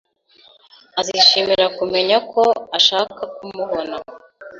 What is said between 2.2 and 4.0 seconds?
ko ushaka kumubona.